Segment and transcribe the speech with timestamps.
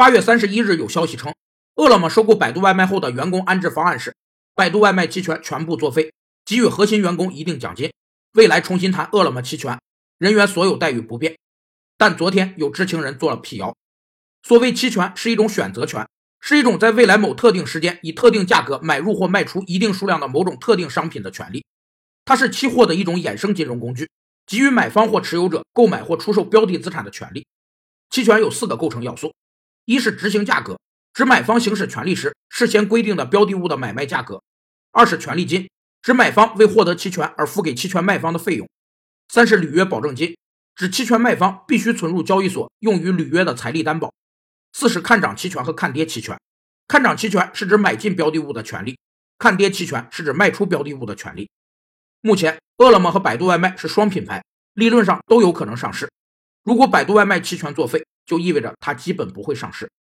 [0.00, 1.34] 八月三十一日有消息称，
[1.76, 4.16] 饿了么收购百度外卖后的员工安置方案是：
[4.54, 6.10] 百度外卖期权全部作废，
[6.46, 7.92] 给予核心员工一定奖金，
[8.32, 9.78] 未来重新谈饿了么期权，
[10.16, 11.36] 人员所有待遇不变。
[11.98, 13.76] 但昨天有知情人做了辟谣，
[14.42, 16.08] 所谓期权是一种选择权，
[16.40, 21.62] 是一种在未来某特定时间以特定价格买入或卖出一定数量的某种特定商品的权利，
[22.24, 24.08] 它是期货的一种衍生金融工具。
[24.46, 27.44] 给予买方或持有者购买或出售标的资产的权利。
[28.08, 29.34] 期权有四个构成要素：
[29.84, 30.78] 一是执行价格，
[31.12, 34.42] 指买方行使权利时事先规定的标的物的买卖价格；
[34.92, 35.68] 二是权利金，
[36.02, 38.66] 指买方为获得期权而付给期权卖方的费用；
[39.28, 40.36] 三是履约保证金，
[40.74, 44.10] 指期权卖方必须存入交易所用于履约的财力担保；
[44.72, 46.38] 四是看涨期权和看跌期权。
[46.86, 48.98] 看涨期权是指买进标的物的权利，
[49.38, 51.48] 看跌期权是指卖出标的物的权利。
[52.20, 56.10] 目前，饿了么和百度外卖是双品牌，理论上都有可能上市。
[56.64, 59.90] 如果百度外卖期权作废，就意味着它基本不会上市。